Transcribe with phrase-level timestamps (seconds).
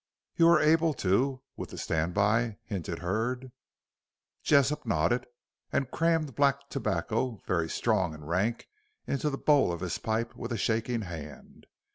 [0.35, 3.51] "You are able to, with the stand by," hinted Hurd.
[4.41, 5.27] Jessop nodded
[5.71, 8.67] and crammed black tobacco, very strong and rank,
[9.05, 11.67] into the bowl of his pipe with a shaking hand.